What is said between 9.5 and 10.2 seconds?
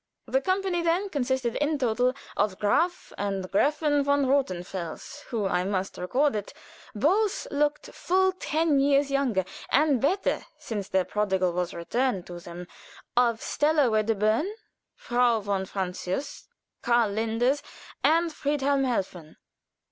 and